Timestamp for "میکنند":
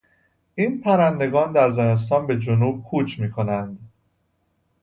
3.19-3.89